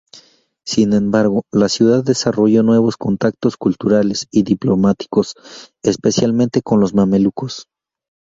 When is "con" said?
6.63-6.79